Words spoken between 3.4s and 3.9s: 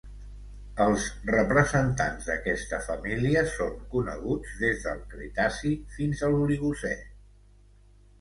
són